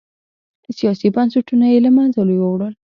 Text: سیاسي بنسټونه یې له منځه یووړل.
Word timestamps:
سیاسي 0.77 1.07
بنسټونه 1.15 1.65
یې 1.73 1.79
له 1.85 1.91
منځه 1.97 2.19
یووړل. 2.37 2.73